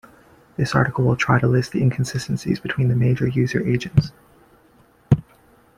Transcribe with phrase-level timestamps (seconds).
[0.57, 4.11] This article will try to list the inconsistencies between the major user agents.